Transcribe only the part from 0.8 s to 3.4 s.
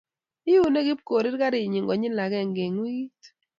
Kipkorir karinyi konyil agenge eng wiikit